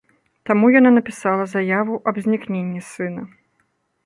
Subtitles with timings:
[0.49, 3.23] Таму яна напісала заяву аб знікненні сына.